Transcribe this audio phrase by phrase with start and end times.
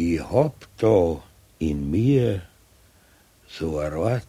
[0.00, 1.20] Ich hab da
[1.58, 2.42] in mir
[3.48, 4.28] so eine Art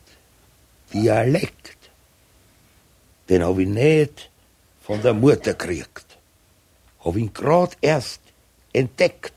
[0.91, 1.91] Dialekt.
[3.29, 4.31] Den hab ich nicht
[4.81, 6.17] von der Mutter gekriegt.
[7.05, 8.21] Hab ihn grad erst
[8.73, 9.33] entdeckt.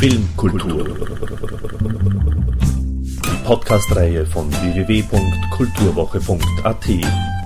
[0.00, 0.84] Filmkultur.
[3.44, 7.37] Podcast-Reihe von www.kulturwoche.at.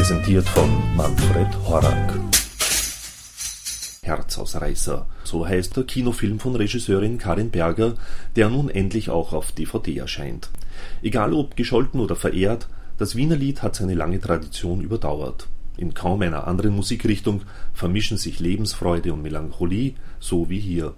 [0.00, 2.18] Präsentiert von Manfred Horak.
[4.00, 7.96] Herzausreißer, so heißt der Kinofilm von Regisseurin Karin Berger,
[8.34, 10.48] der nun endlich auch auf DVD erscheint.
[11.02, 15.48] Egal ob gescholten oder verehrt, das Wienerlied hat seine lange Tradition überdauert.
[15.76, 17.42] In kaum einer anderen Musikrichtung
[17.74, 20.94] vermischen sich Lebensfreude und Melancholie, so wie hier.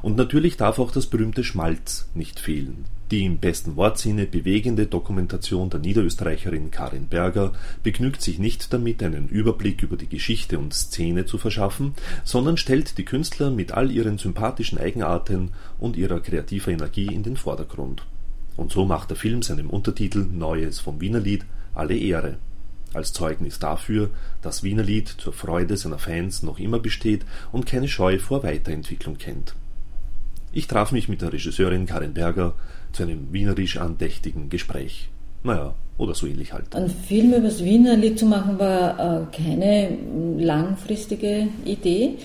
[0.00, 2.86] Und natürlich darf auch das berühmte Schmalz nicht fehlen.
[3.12, 9.28] Die im besten Wortsinne bewegende Dokumentation der Niederösterreicherin Karin Berger begnügt sich nicht damit, einen
[9.28, 11.92] Überblick über die Geschichte und Szene zu verschaffen,
[12.24, 17.36] sondern stellt die Künstler mit all ihren sympathischen Eigenarten und ihrer kreativer Energie in den
[17.36, 18.02] Vordergrund.
[18.56, 22.38] Und so macht der Film seinem Untertitel Neues vom Wienerlied alle Ehre.
[22.94, 24.08] Als Zeugnis dafür,
[24.40, 29.54] dass Wienerlied zur Freude seiner Fans noch immer besteht und keine Scheu vor Weiterentwicklung kennt.
[30.54, 32.54] Ich traf mich mit der Regisseurin Karin Berger
[32.92, 35.08] zu einem wienerisch andächtigen Gespräch.
[35.44, 36.74] Naja, oder so ähnlich halt.
[36.74, 39.96] Ein Film über das Wienerlied zu machen war äh, keine
[40.38, 42.16] langfristige Idee.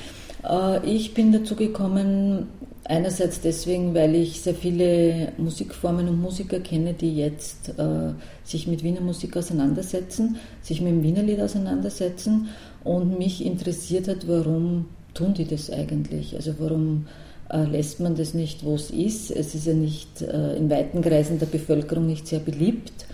[0.44, 2.48] Äh, ich bin dazu gekommen,
[2.84, 8.84] einerseits deswegen, weil ich sehr viele Musikformen und Musiker kenne, die jetzt äh, sich mit
[8.84, 12.50] Wiener Musik auseinandersetzen, sich mit dem Wienerlied auseinandersetzen
[12.84, 16.36] und mich interessiert hat, warum tun die das eigentlich?
[16.36, 17.08] Also warum
[17.50, 19.32] lässt man das nicht, wo es ist.
[19.32, 23.06] Es ist ja nicht äh, in weiten Kreisen der Bevölkerung nicht sehr beliebt.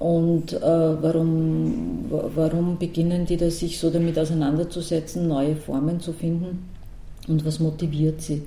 [0.00, 6.70] Und äh, warum, warum beginnen die da sich so damit auseinanderzusetzen, neue Formen zu finden
[7.28, 8.42] und was motiviert sie?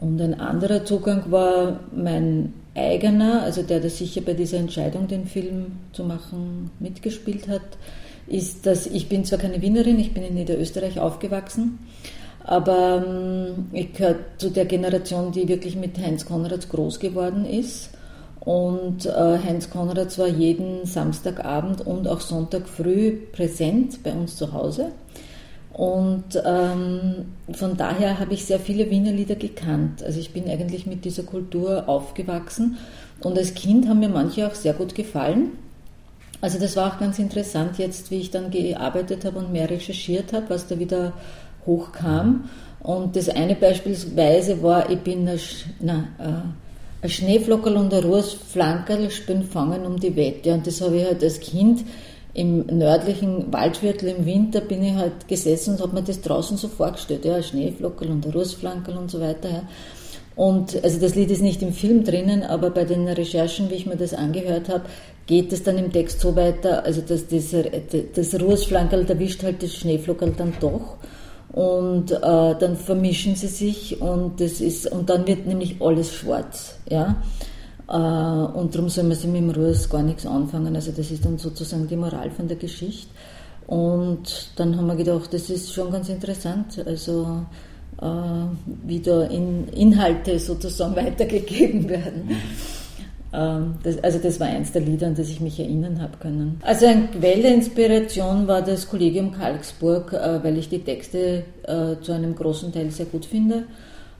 [0.00, 5.26] Und ein anderer Zugang war mein eigener, also der, der sicher bei dieser Entscheidung, den
[5.26, 7.62] Film zu machen, mitgespielt hat,
[8.26, 11.78] ist, dass ich bin zwar keine Wienerin, ich bin in Niederösterreich aufgewachsen,
[12.46, 17.90] aber ähm, ich gehöre zu der Generation, die wirklich mit Heinz Konrads groß geworden ist.
[18.38, 24.52] Und äh, Heinz Konrads war jeden Samstagabend und auch Sonntag früh präsent bei uns zu
[24.52, 24.92] Hause.
[25.72, 30.04] Und ähm, von daher habe ich sehr viele Wiener Lieder gekannt.
[30.04, 32.78] Also ich bin eigentlich mit dieser Kultur aufgewachsen.
[33.20, 35.50] Und als Kind haben mir manche auch sehr gut gefallen.
[36.40, 40.32] Also das war auch ganz interessant jetzt, wie ich dann gearbeitet habe und mehr recherchiert
[40.32, 41.12] habe, was da wieder
[41.66, 42.48] hochkam.
[42.80, 45.40] Und das eine beispielsweise war, ich bin ein,
[45.80, 50.54] na, äh, ein Schneeflockerl und ein rohes Flankerl bin fangen um die Wette.
[50.54, 51.84] Und das habe ich halt als Kind
[52.32, 56.68] im nördlichen Waldviertel im Winter bin ich halt gesessen und habe mir das draußen so
[56.68, 57.24] vorgestellt.
[57.24, 59.48] Ja, ein Schneeflockerl und ein rohes Flankerl und so weiter.
[59.48, 59.62] Ja.
[60.36, 63.86] Und also das Lied ist nicht im Film drinnen, aber bei den Recherchen, wie ich
[63.86, 64.84] mir das angehört habe,
[65.26, 67.64] geht es dann im Text so weiter, also dass dieser,
[68.14, 70.98] das Ruhesflankerl erwischt halt das Schneeflockerl dann doch
[71.56, 76.76] und äh, dann vermischen sie sich und das ist und dann wird nämlich alles schwarz,
[76.86, 77.16] ja.
[77.88, 80.76] Äh, und darum soll man sich mit dem Ruhes gar nichts anfangen.
[80.76, 83.08] Also das ist dann sozusagen die Moral von der Geschichte.
[83.66, 87.46] Und dann haben wir gedacht, das ist schon ganz interessant, also
[88.02, 88.06] äh,
[88.84, 92.26] wie da in Inhalte sozusagen weitergegeben werden.
[92.26, 92.36] Mhm.
[93.32, 96.60] Ähm, das, also das war eins der Lieder, an das ich mich erinnern habe können.
[96.62, 102.12] Also eine Quelle Inspiration war das Kollegium Karlsburg, äh, weil ich die Texte äh, zu
[102.12, 103.64] einem großen Teil sehr gut finde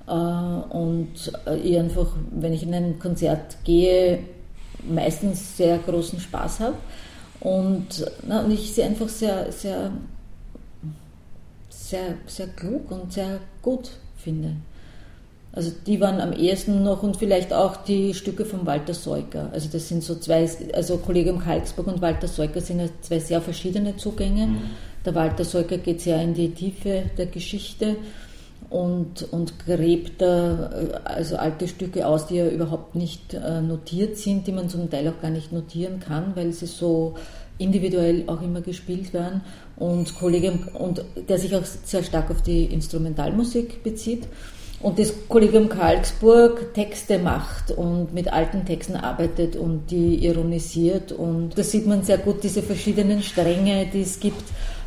[0.06, 4.20] äh, und ich einfach, wenn ich in ein Konzert gehe,
[4.88, 6.76] meistens sehr großen Spaß habe
[7.40, 9.90] und, na, und ich sie einfach sehr, sehr,
[11.68, 14.56] sehr, sehr klug und sehr gut finde.
[15.56, 19.48] Also die waren am ehesten noch und vielleicht auch die Stücke von Walter Seuker.
[19.54, 23.40] Also das sind so zwei, also Kollegium Kalksburg und Walter Seuker sind ja zwei sehr
[23.40, 24.48] verschiedene Zugänge.
[24.48, 24.60] Mhm.
[25.06, 27.96] Der Walter Seuker geht sehr in die Tiefe der Geschichte
[28.68, 30.68] und, und gräbt da
[31.04, 35.08] also alte Stücke aus, die ja überhaupt nicht äh, notiert sind, die man zum Teil
[35.08, 37.14] auch gar nicht notieren kann, weil sie so
[37.56, 39.40] individuell auch immer gespielt werden
[39.76, 44.24] und Kollegium und der sich auch sehr stark auf die Instrumentalmusik bezieht
[44.86, 51.10] und das Kollegium Karlsburg Texte macht und mit alten Texten arbeitet und die ironisiert.
[51.10, 54.44] Und da sieht man sehr gut diese verschiedenen Stränge, die es gibt.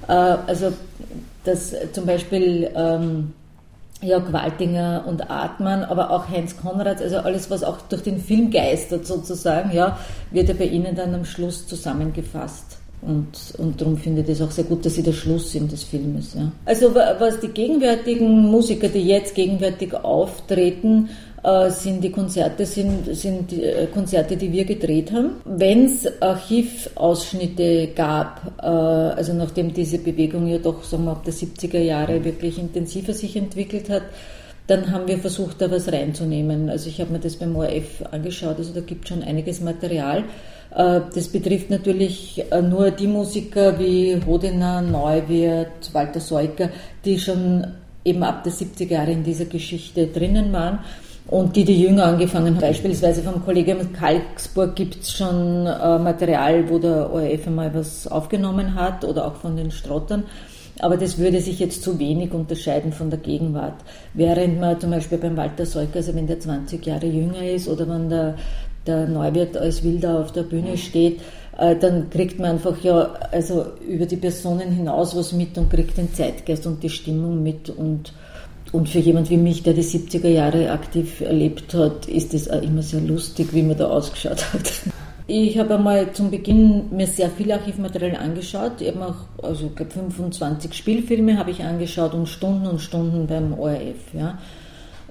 [0.08, 0.72] Äh, also,
[1.44, 3.34] dass zum Beispiel ähm,
[4.02, 8.52] Jörg Waltinger und Artmann, aber auch Heinz Konrad, also alles, was auch durch den Film
[8.52, 10.00] geistert sozusagen, ja,
[10.32, 12.79] wird ja bei Ihnen dann am Schluss zusammengefasst.
[13.02, 15.84] Und, und darum finde ich das auch sehr gut, dass sie der Schluss sind des
[15.84, 16.34] Filmes.
[16.34, 16.52] Ja.
[16.66, 21.10] Also was die gegenwärtigen Musiker, die jetzt gegenwärtig auftreten,
[21.44, 25.36] äh, sind die Konzerte, sind, sind die äh, Konzerte, die wir gedreht haben.
[25.46, 31.34] Wenn es Archivausschnitte gab, äh, also nachdem diese Bewegung ja doch sagen wir, ab der
[31.34, 34.04] 70er Jahre wirklich intensiver sich entwickelt hat,
[34.70, 36.70] dann haben wir versucht, da was reinzunehmen.
[36.70, 40.26] Also ich habe mir das beim ORF angeschaut, also da gibt es schon einiges Material.
[40.72, 46.70] Das betrifft natürlich nur die Musiker wie Hodener, Neuwirth, Walter Seuker,
[47.04, 47.66] die schon
[48.06, 50.80] eben ab der 70er Jahre in dieser Geschichte drinnen waren.
[51.28, 56.68] Und die, die jünger angefangen haben, beispielsweise vom Kollegium Kalksburg gibt es schon äh, Material,
[56.70, 60.24] wo der ORF einmal was aufgenommen hat oder auch von den Strottern.
[60.80, 63.76] Aber das würde sich jetzt zu wenig unterscheiden von der Gegenwart.
[64.14, 67.88] Während man zum Beispiel beim Walter Seuker, also wenn der 20 Jahre jünger ist oder
[67.88, 68.36] wenn der,
[68.88, 71.20] der Neuwirt als Wilder auf der Bühne steht,
[71.58, 75.98] äh, dann kriegt man einfach ja also über die Personen hinaus was mit und kriegt
[75.98, 78.14] den Zeitgeist und die Stimmung mit und
[78.72, 82.62] und für jemand wie mich, der die 70er Jahre aktiv erlebt hat, ist es auch
[82.62, 84.72] immer sehr lustig, wie man da ausgeschaut hat.
[85.32, 88.82] Ich habe einmal zum Beginn mir sehr viel Archivmaterial angeschaut.
[88.82, 93.54] Eben auch, also ich glaube 25 Spielfilme habe ich angeschaut und Stunden und Stunden beim
[93.54, 94.12] ORF.
[94.14, 94.40] Ja.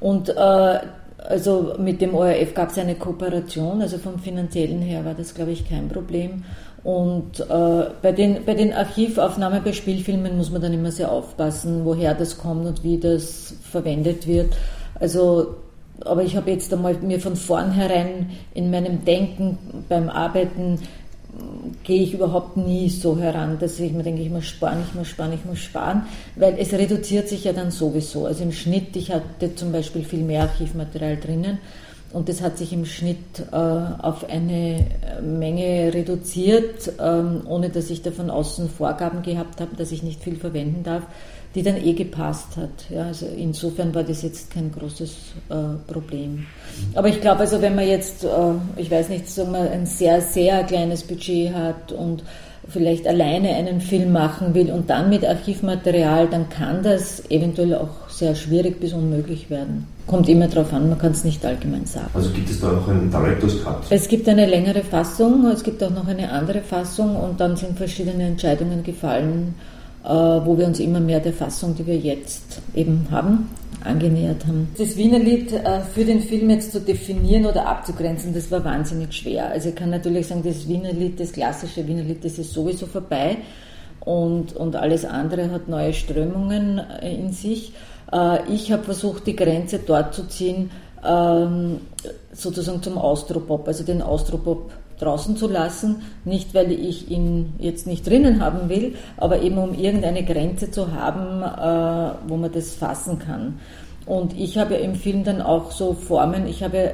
[0.01, 0.79] Und äh,
[1.19, 5.53] also mit dem ORF gab es eine Kooperation, also vom finanziellen her war das, glaube
[5.53, 6.43] ich, kein Problem.
[6.83, 11.85] Und äh, bei, den, bei den Archivaufnahmen bei Spielfilmen muss man dann immer sehr aufpassen,
[11.85, 14.53] woher das kommt und wie das verwendet wird.
[14.99, 15.55] Also,
[16.05, 19.59] aber ich habe jetzt einmal mir von vornherein in meinem Denken
[19.89, 20.79] beim Arbeiten
[21.85, 25.09] gehe ich überhaupt nie so heran, dass ich mir denke, ich muss sparen, ich muss
[25.09, 26.03] sparen, ich muss sparen,
[26.37, 28.27] weil es reduziert sich ja dann sowieso.
[28.27, 31.59] Also im Schnitt, ich hatte zum Beispiel viel mehr Archivmaterial drinnen
[32.13, 33.19] und das hat sich im Schnitt
[33.53, 34.87] äh, auf eine
[35.23, 40.23] Menge reduziert, ähm, ohne dass ich da von außen Vorgaben gehabt habe, dass ich nicht
[40.23, 41.03] viel verwenden darf,
[41.55, 42.91] die dann eh gepasst hat.
[42.91, 45.11] Ja, also insofern war das jetzt kein großes
[45.49, 46.47] äh, Problem.
[46.95, 48.29] Aber ich glaube, also wenn man jetzt, äh,
[48.77, 52.23] ich weiß nicht, sagen wir, ein sehr, sehr kleines Budget hat und
[52.69, 58.09] vielleicht alleine einen Film machen will und dann mit Archivmaterial, dann kann das eventuell auch
[58.11, 59.87] sehr schwierig bis unmöglich werden.
[60.07, 62.11] Kommt immer darauf an, man kann es nicht allgemein sagen.
[62.13, 63.85] Also gibt es da noch einen Director's Cut?
[63.91, 67.79] Es gibt eine längere Fassung, es gibt auch noch eine andere Fassung und dann sind
[67.79, 69.55] verschiedene Entscheidungen gefallen,
[70.15, 73.51] wo wir uns immer mehr der Fassung, die wir jetzt eben haben,
[73.85, 74.69] angenähert haben.
[74.77, 79.13] Das Wiener Lied äh, für den Film jetzt zu definieren oder abzugrenzen, das war wahnsinnig
[79.13, 79.51] schwer.
[79.51, 82.87] Also ich kann natürlich sagen, das Wiener Lied, das klassische Wiener Lied, das ist sowieso
[82.87, 83.39] vorbei
[84.01, 87.73] und, und alles andere hat neue Strömungen äh, in sich.
[88.13, 90.71] Äh, ich habe versucht, die Grenze dort zu ziehen,
[91.07, 91.81] ähm,
[92.33, 98.07] sozusagen zum Austropop, also den Austropop draußen zu lassen, nicht weil ich ihn jetzt nicht
[98.07, 103.19] drinnen haben will, aber eben um irgendeine Grenze zu haben, äh, wo man das fassen
[103.19, 103.59] kann.
[104.07, 106.93] Und ich habe im Film dann auch so Formen, ich habe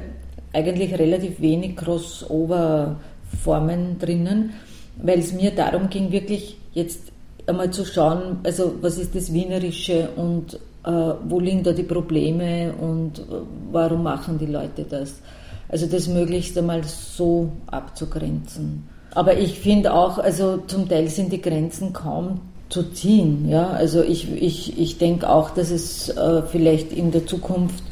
[0.53, 4.53] eigentlich relativ wenig Crossover-Formen drinnen,
[5.01, 7.11] weil es mir darum ging, wirklich jetzt
[7.47, 12.73] einmal zu schauen, also was ist das Wienerische und äh, wo liegen da die Probleme
[12.79, 13.23] und äh,
[13.71, 15.21] warum machen die Leute das.
[15.69, 18.87] Also das möglichst einmal so abzugrenzen.
[19.11, 23.47] Aber ich finde auch, also zum Teil sind die Grenzen kaum zu ziehen.
[23.49, 23.69] Ja?
[23.69, 27.83] Also ich, ich, ich denke auch, dass es äh, vielleicht in der Zukunft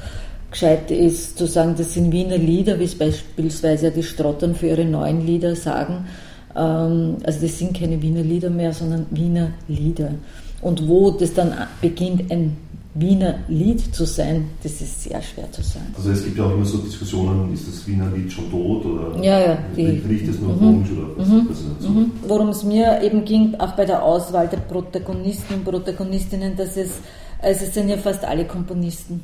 [0.52, 4.86] gescheit ist zu sagen, das sind Wiener Lieder, wie es beispielsweise die Strottern für ihre
[4.86, 6.06] neuen Lieder sagen.
[6.56, 10.12] Ähm, also das sind keine Wiener Lieder mehr, sondern Wiener Lieder.
[10.62, 12.58] Und wo das dann beginnt, ein
[12.96, 15.94] Wiener Lied zu sein, das ist sehr schwer zu sagen.
[15.98, 19.24] Also es gibt ja auch immer so Diskussionen, ist das Wiener Lied schon tot oder
[19.24, 21.28] ja, ja, riecht es nur mhm, komisch oder was?
[21.28, 21.48] Mhm,
[21.80, 21.90] so?
[21.90, 22.12] mhm.
[22.28, 26.92] Worum es mir eben ging, auch bei der Auswahl der Protagonisten und Protagonistinnen, dass es,
[27.42, 29.22] also es sind ja fast alle Komponisten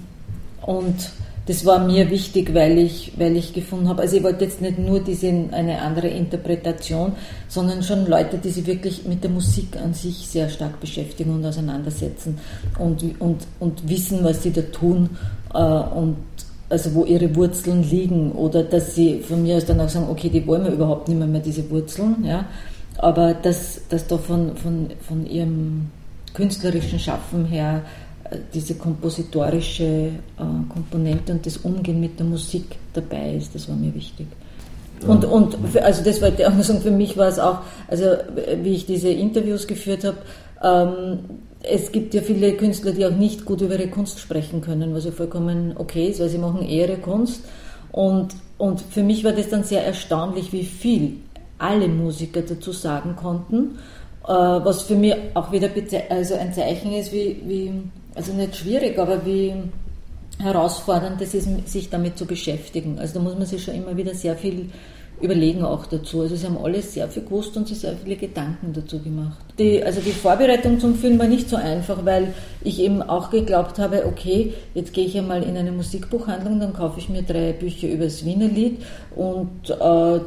[0.64, 1.12] und
[1.50, 4.78] das war mir wichtig, weil ich, weil ich gefunden habe, also ich wollte jetzt nicht
[4.78, 7.14] nur diese, eine andere Interpretation,
[7.48, 11.44] sondern schon Leute, die sich wirklich mit der Musik an sich sehr stark beschäftigen und
[11.44, 12.38] auseinandersetzen
[12.78, 15.10] und, und, und wissen, was sie da tun
[15.56, 16.18] äh, und
[16.70, 20.30] also wo ihre Wurzeln liegen oder dass sie von mir aus dann auch sagen, okay,
[20.30, 22.46] die wollen wir überhaupt nicht mehr, mehr diese Wurzeln, ja,
[23.00, 25.88] aber dass, dass da von, von, von ihrem
[26.36, 27.82] künstlerischen Schaffen her
[28.54, 30.12] diese kompositorische äh,
[30.70, 34.28] Komponente und das Umgehen mit der Musik dabei ist, das war mir wichtig.
[35.08, 38.06] Und, und für, also das wollte ich auch sagen, für mich war es auch, also
[38.62, 40.18] wie ich diese Interviews geführt habe,
[40.62, 41.20] ähm,
[41.62, 45.06] es gibt ja viele Künstler, die auch nicht gut über ihre Kunst sprechen können, was
[45.06, 47.44] ja vollkommen okay ist, weil sie machen eher ihre Kunst.
[47.92, 51.18] Und, und für mich war das dann sehr erstaunlich, wie viel
[51.58, 53.78] alle Musiker dazu sagen konnten,
[54.26, 55.70] äh, was für mich auch wieder
[56.10, 57.74] also ein Zeichen ist, wie, wie,
[58.20, 59.54] also nicht schwierig, aber wie
[60.40, 63.00] herausfordernd es ist, sich damit zu beschäftigen.
[63.00, 64.70] Also da muss man sich schon immer wieder sehr viel
[65.22, 66.20] überlegen auch dazu.
[66.20, 69.49] Also sie haben alle sehr viel gewusst und sich sehr viele Gedanken dazu gemacht.
[69.60, 73.80] Die, also die Vorbereitung zum Film war nicht so einfach, weil ich eben auch geglaubt
[73.80, 77.88] habe, okay, jetzt gehe ich einmal in eine Musikbuchhandlung, dann kaufe ich mir drei Bücher
[77.88, 78.82] über das Wiener Lied
[79.16, 80.20] und äh,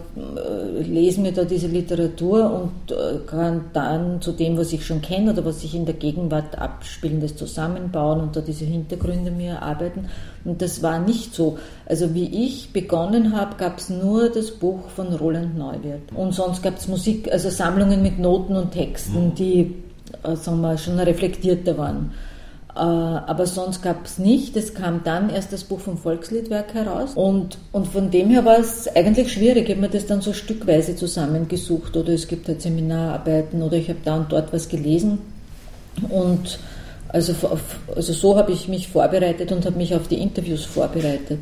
[0.82, 5.32] lese mir da diese Literatur und äh, kann dann zu dem, was ich schon kenne
[5.32, 10.08] oder was sich in der Gegenwart abspielen, das zusammenbauen und da diese Hintergründe mir erarbeiten.
[10.44, 11.58] Und das war nicht so.
[11.86, 16.12] Also wie ich begonnen habe, gab es nur das Buch von Roland Neuwirth.
[16.16, 19.34] Und sonst gab es Musik, also Sammlungen mit Noten und Texten, mhm.
[19.34, 19.74] die
[20.22, 22.12] äh, sagen wir, schon reflektierter waren.
[22.74, 24.56] Äh, aber sonst gab es nicht.
[24.56, 27.12] Es kam dann erst das Buch vom Volksliedwerk heraus.
[27.14, 29.64] Und, und von dem her war es eigentlich schwierig.
[29.64, 31.96] Ich habe mir das dann so stückweise zusammengesucht.
[31.96, 35.18] Oder es gibt halt Seminararbeiten oder ich habe da und dort was gelesen.
[36.08, 36.58] Und
[37.08, 37.34] also,
[37.94, 41.40] also so habe ich mich vorbereitet und habe mich auf die Interviews vorbereitet.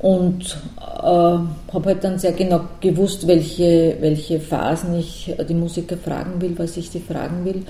[0.00, 6.40] Und äh, habe halt dann sehr genau gewusst, welche, welche Phasen ich die Musiker fragen
[6.40, 7.64] will, was ich sie fragen will.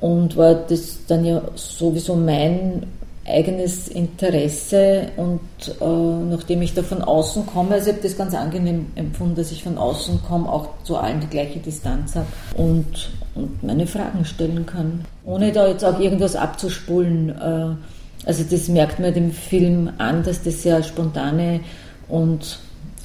[0.00, 2.84] Und war das dann ja sowieso mein
[3.28, 5.40] eigenes Interesse und
[5.80, 9.52] äh, nachdem ich da von außen komme, also ich habe das ganz angenehm empfunden, dass
[9.52, 14.24] ich von außen komme, auch zu allen die gleiche Distanz habe und, und meine Fragen
[14.24, 17.30] stellen kann, ohne da jetzt auch irgendwas abzuspulen.
[17.30, 21.60] Äh, also das merkt man dem Film an, dass das sehr spontane
[22.08, 22.58] und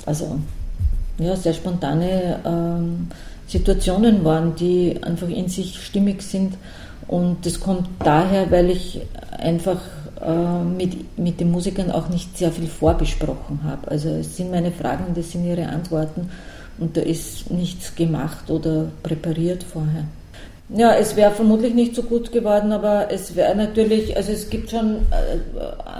[0.05, 0.39] also
[1.19, 3.07] ja, sehr spontane ähm,
[3.47, 6.55] Situationen waren, die einfach in sich stimmig sind.
[7.07, 9.01] Und das kommt daher, weil ich
[9.37, 9.79] einfach
[10.21, 13.91] äh, mit, mit den Musikern auch nicht sehr viel vorbesprochen habe.
[13.91, 16.29] Also es sind meine Fragen, das sind ihre Antworten
[16.79, 20.05] und da ist nichts gemacht oder präpariert vorher.
[20.69, 24.69] Ja, es wäre vermutlich nicht so gut geworden, aber es wäre natürlich, also es gibt
[24.69, 25.59] schon äh,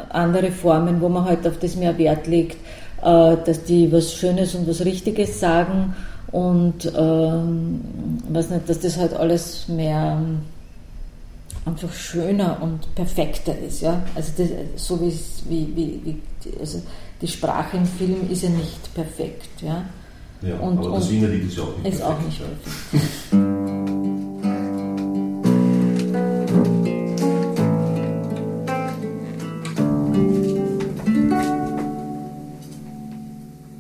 [0.10, 2.58] andere Formen, wo man halt auf das mehr Wert legt,
[3.01, 5.93] äh, dass die was Schönes und was Richtiges sagen
[6.32, 7.82] und ähm,
[8.29, 10.17] weiß nicht, dass das halt alles mehr
[11.65, 13.82] einfach schöner und perfekter ist.
[13.82, 14.01] Ja?
[14.15, 15.13] Also das, so wie,
[15.75, 16.22] wie, wie,
[16.60, 16.82] also
[17.22, 19.62] die Sprache im Film ist ja nicht perfekt.
[19.62, 19.86] Ja,
[20.41, 22.20] ja und, aber das Wiener Lied ist ja auch nicht ist perfekt.
[22.20, 23.52] Auch nicht perfekt.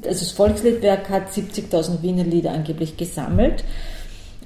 [0.07, 3.63] Also das Volksliedwerk hat 70.000 Wiener Lieder angeblich gesammelt.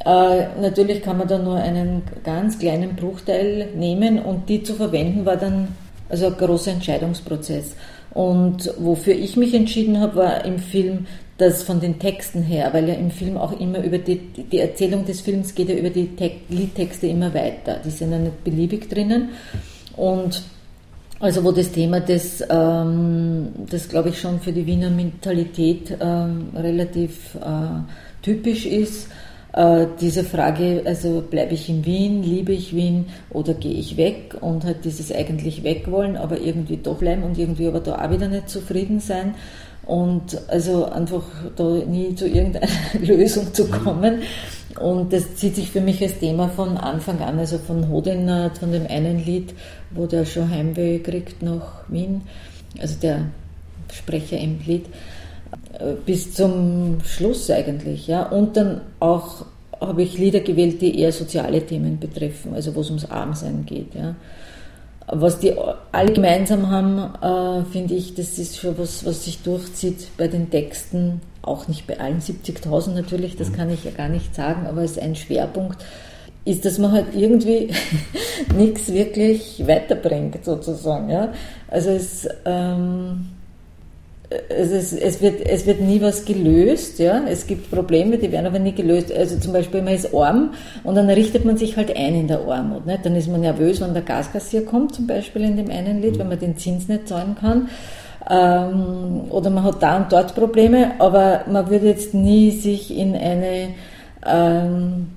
[0.06, 5.26] Äh, natürlich kann man da nur einen ganz kleinen Bruchteil nehmen und die zu verwenden
[5.26, 5.70] war dann
[6.10, 7.76] also ein großer Entscheidungsprozess.
[8.12, 12.88] Und wofür ich mich entschieden habe, war im Film das von den Texten her, weil
[12.88, 16.16] ja im Film auch immer über die, die Erzählung des Films geht ja über die
[16.16, 17.80] Te Liedtexte immer weiter.
[17.84, 19.30] Die sind ja nicht beliebig drinnen.
[19.96, 20.42] Und
[21.20, 26.50] also wo das Thema das, ähm, das glaube ich schon für die Wiener Mentalität ähm,
[26.56, 27.82] relativ äh,
[28.22, 29.10] typisch ist,
[29.54, 34.36] äh, diese Frage, also bleibe ich in Wien, liebe ich Wien oder gehe ich weg
[34.40, 38.28] und halt dieses eigentlich wegwollen, aber irgendwie doch bleiben und irgendwie aber da auch wieder
[38.28, 39.34] nicht zufrieden sein
[39.88, 41.24] und also einfach
[41.56, 42.68] da nie zu irgendeiner
[43.02, 43.72] Lösung zu mhm.
[43.72, 44.22] kommen.
[44.80, 48.30] Und das zieht sich für mich als Thema von Anfang an, also von Hodin,
[48.60, 49.54] von dem einen Lied,
[49.92, 52.22] wo der schon Heimweh kriegt nach Wien,
[52.80, 53.26] also der
[53.92, 54.86] Sprecher im Lied,
[56.06, 58.08] bis zum Schluss eigentlich.
[58.08, 58.24] Ja.
[58.24, 59.46] Und dann auch
[59.80, 63.94] habe ich Lieder gewählt, die eher soziale Themen betreffen, also wo es ums Armsein geht.
[63.94, 64.16] Ja.
[65.08, 65.54] Was die
[65.92, 70.50] alle gemeinsam haben, äh, finde ich, das ist schon was, was sich durchzieht bei den
[70.50, 73.56] Texten, auch nicht bei allen 70.000 natürlich, das mhm.
[73.56, 75.84] kann ich ja gar nicht sagen, aber es ist ein Schwerpunkt,
[76.46, 77.72] ist, dass man halt irgendwie
[78.58, 81.10] nichts wirklich weiterbringt, sozusagen.
[81.10, 81.34] Ja.
[81.68, 83.28] Also es, ähm,
[84.30, 87.24] es, ist, es, wird, es wird nie was gelöst, ja.
[87.28, 89.12] Es gibt Probleme, die werden aber nie gelöst.
[89.12, 92.42] Also zum Beispiel, man ist arm und dann richtet man sich halt ein in der
[92.42, 92.86] Armut.
[92.86, 93.06] Nicht?
[93.06, 96.30] Dann ist man nervös, wenn der Gaskassier kommt, zum Beispiel in dem einen Lied, wenn
[96.30, 97.70] man den Zins nicht zahlen kann.
[98.30, 103.16] Ähm, oder man hat da und dort Probleme, aber man würde jetzt nie sich in
[103.16, 103.70] eine
[104.26, 105.08] ähm,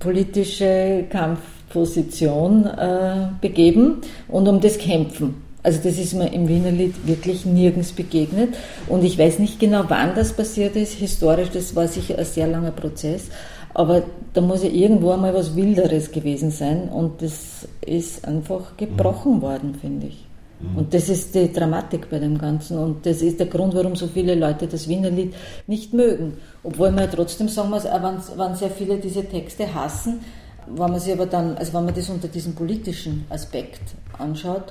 [0.00, 3.98] politische Kampfposition äh, begeben
[4.28, 5.42] und um das kämpfen.
[5.62, 8.54] Also das ist mir im Wiener Lied wirklich nirgends begegnet
[8.88, 10.94] und ich weiß nicht genau, wann das passiert ist.
[10.94, 13.28] Historisch, das war sicher ein sehr langer Prozess,
[13.74, 19.36] Aber da muss ja irgendwo einmal was Wilderes gewesen sein und das ist einfach gebrochen
[19.36, 19.42] mhm.
[19.42, 20.27] worden, finde ich.
[20.60, 20.78] Mhm.
[20.78, 24.06] Und das ist die Dramatik bei dem Ganzen und das ist der Grund, warum so
[24.06, 25.34] viele Leute das Wienerlied
[25.66, 26.38] nicht mögen.
[26.62, 30.20] Obwohl man ja trotzdem sagen muss, wenn sehr viele diese Texte hassen,
[30.66, 33.80] wenn man sich aber dann, also wenn man das unter diesem politischen Aspekt
[34.18, 34.64] anschaut,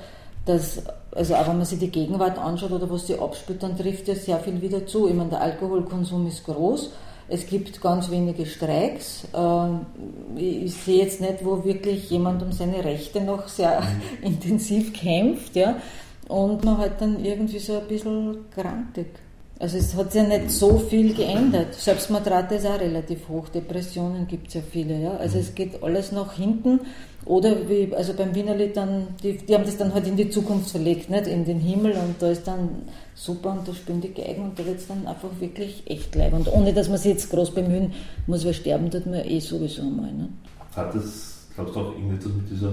[0.44, 0.82] dass,
[1.14, 4.14] also auch wenn man sich die Gegenwart anschaut oder was sie abspielt, dann trifft ja
[4.14, 5.08] sehr viel wieder zu.
[5.08, 6.90] Ich meine, der Alkoholkonsum ist groß,
[7.28, 9.28] es gibt ganz wenige Streiks.
[9.34, 9.86] Ähm,
[10.36, 14.22] ich sehe jetzt nicht, wo wirklich jemand um seine Rechte noch sehr mhm.
[14.26, 15.76] intensiv kämpft, ja.
[16.28, 19.06] Und man halt dann irgendwie so ein bisschen grantig.
[19.60, 21.74] Also es hat sich ja nicht so viel geändert.
[21.74, 25.00] Selbstmordrate ist auch relativ hoch, Depressionen gibt es ja viele.
[25.00, 25.16] Ja?
[25.16, 26.80] Also es geht alles nach hinten.
[27.24, 30.70] Oder wie, also beim Wienerlied dann, die, die haben das dann halt in die Zukunft
[30.70, 32.68] verlegt, nicht in den Himmel und da ist dann
[33.14, 36.32] super und da spielen die Geigen und da wird es dann einfach wirklich echt leib.
[36.32, 37.92] Und ohne dass man sich jetzt groß bemühen
[38.26, 40.12] muss, weil sterben tut man eh sowieso einmal.
[40.12, 40.28] Ne?
[40.74, 42.72] Hat das, glaubst du, auch irgendetwas mit dieser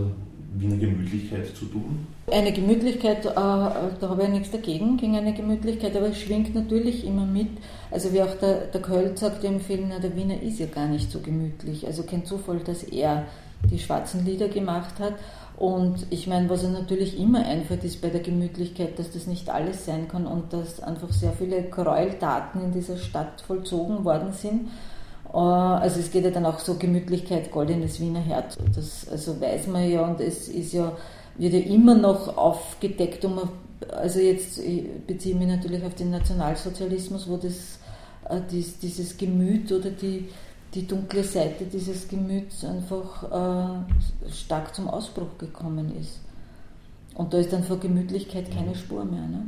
[0.58, 2.08] Wiener Gemütlichkeit zu tun?
[2.32, 6.56] Eine Gemütlichkeit, äh, da habe ich ja nichts dagegen, gegen eine Gemütlichkeit, aber es schwingt
[6.56, 7.50] natürlich immer mit.
[7.92, 10.88] Also wie auch der, der Köll sagt im Film, na, der Wiener ist ja gar
[10.88, 11.86] nicht so gemütlich.
[11.86, 13.26] Also kein Zufall, dass er
[13.70, 15.14] die schwarzen Lieder gemacht hat.
[15.58, 19.50] Und ich meine, was er natürlich immer einfällt, ist bei der Gemütlichkeit, dass das nicht
[19.50, 24.68] alles sein kann und dass einfach sehr viele Gräueltaten in dieser Stadt vollzogen worden sind.
[25.34, 28.58] Äh, also es geht ja dann auch so Gemütlichkeit, goldenes Wiener Herz.
[28.76, 30.92] Das also weiß man ja und es ist ja,
[31.38, 33.24] wird ja immer noch aufgedeckt.
[33.24, 33.40] Um,
[33.92, 34.60] also jetzt
[35.08, 37.80] beziehe ich mich natürlich auf den Nationalsozialismus, wo das,
[38.30, 40.30] äh, dieses Gemüt oder die,
[40.76, 46.20] die dunkle Seite dieses Gemüts einfach äh, stark zum Ausbruch gekommen ist.
[47.16, 49.22] Und da ist dann vor Gemütlichkeit keine Spur mehr.
[49.22, 49.48] Ne?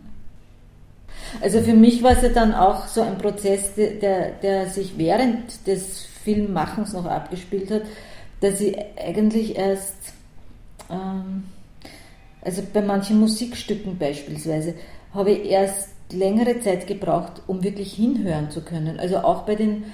[1.42, 5.68] Also für mich war es ja dann auch so ein Prozess, der, der sich während
[5.68, 7.84] des Filmmachens noch abgespielt hat,
[8.40, 9.96] dass ich eigentlich erst,
[10.90, 11.44] ähm,
[12.42, 14.76] also bei manchen Musikstücken beispielsweise,
[15.14, 19.00] habe ich erst längere Zeit gebraucht, um wirklich hinhören zu können.
[19.00, 19.86] Also auch bei den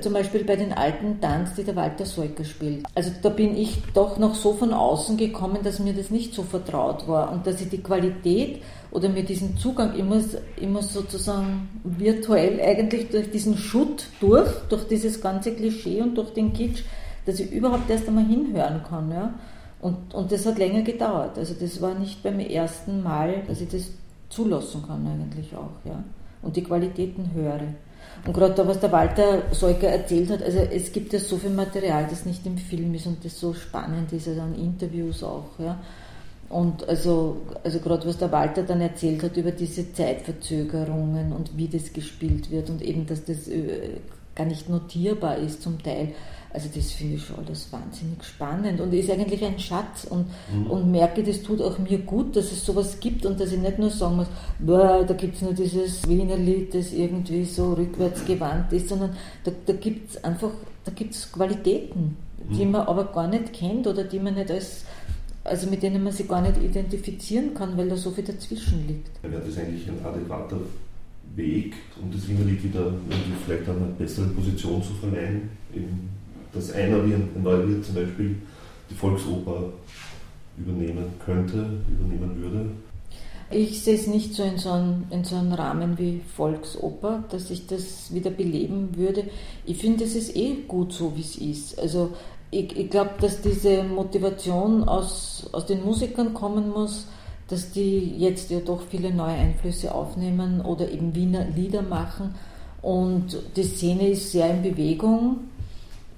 [0.00, 2.84] zum Beispiel bei den alten Tanz, die der Walter Seuker spielt.
[2.94, 6.42] Also da bin ich doch noch so von außen gekommen, dass mir das nicht so
[6.42, 10.20] vertraut war und dass ich die Qualität oder mir diesen Zugang immer,
[10.60, 16.52] immer sozusagen virtuell eigentlich durch diesen Schutt durch, durch dieses ganze Klischee und durch den
[16.52, 16.82] Kitsch,
[17.26, 19.10] dass ich überhaupt erst einmal hinhören kann.
[19.10, 19.34] Ja?
[19.80, 21.38] Und, und das hat länger gedauert.
[21.38, 23.90] Also das war nicht beim ersten Mal, dass ich das
[24.28, 25.84] zulassen kann eigentlich auch.
[25.84, 26.02] Ja?
[26.42, 27.60] Und die Qualitäten höre.
[28.26, 31.50] Und gerade da, was der Walter Seuker erzählt hat, also es gibt ja so viel
[31.50, 35.58] Material, das nicht im Film ist und das so spannend ist, also an Interviews auch,
[35.58, 35.78] ja.
[36.48, 41.68] Und also, also gerade was der Walter dann erzählt hat über diese Zeitverzögerungen und wie
[41.68, 43.98] das gespielt wird und eben, dass das äh,
[44.38, 46.14] gar nicht notierbar ist zum Teil.
[46.50, 50.70] Also das finde ich schon alles wahnsinnig spannend und ist eigentlich ein Schatz und, mhm.
[50.70, 53.78] und merke, das tut auch mir gut, dass es sowas gibt und dass ich nicht
[53.78, 58.24] nur sagen muss, boah, da gibt es nur dieses Wiener Lied, das irgendwie so rückwärts
[58.24, 60.50] gewandt ist, sondern da, da gibt es einfach,
[60.86, 62.16] da gibt es Qualitäten,
[62.50, 62.72] die mhm.
[62.72, 64.84] man aber gar nicht kennt oder die man nicht als
[65.44, 69.22] also mit denen man sich gar nicht identifizieren kann, weil da so viel dazwischen liegt.
[69.22, 70.58] Wäre das eigentlich ein adäquater
[71.36, 72.92] Weg, um das Wiener Lied wieder
[73.44, 75.50] vielleicht an eine bessere Position zu verleihen?
[75.74, 76.08] Eben
[76.52, 78.36] dass einer wie ein Neuwirt zum Beispiel
[78.90, 79.64] die Volksoper
[80.56, 82.70] übernehmen könnte, übernehmen würde?
[83.50, 87.50] Ich sehe es nicht so in so, einem, in so einem Rahmen wie Volksoper, dass
[87.50, 89.24] ich das wieder beleben würde.
[89.64, 91.78] Ich finde, es ist eh gut so, wie es ist.
[91.78, 92.10] Also
[92.50, 97.06] ich, ich glaube, dass diese Motivation aus, aus den Musikern kommen muss,
[97.48, 102.34] dass die jetzt ja doch viele neue Einflüsse aufnehmen oder eben Wiener Lieder machen.
[102.82, 105.38] Und die Szene ist sehr in Bewegung.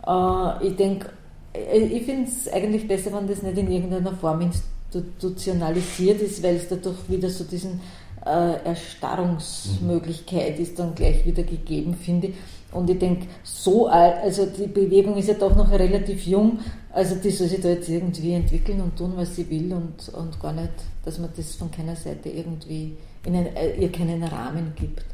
[0.06, 1.10] Äh, ich denke,
[1.54, 6.56] äh, ich finde es eigentlich besser, wenn das nicht in irgendeiner Form institutionalisiert ist, weil
[6.56, 7.80] es dadurch wieder so diesen
[8.26, 12.34] äh, Erstarrungsmöglichkeit ist dann gleich wieder gegeben, finde ich.
[12.72, 16.60] Und ich denke, so alt, also die Bewegung ist ja doch noch relativ jung,
[16.92, 20.40] also die soll sich da jetzt irgendwie entwickeln und tun, was sie will und, und
[20.40, 20.72] gar nicht,
[21.04, 25.04] dass man das von keiner Seite irgendwie in ein, ihr keinen Rahmen gibt.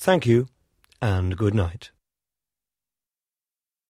[0.00, 0.46] Thank you
[1.00, 1.95] and good night.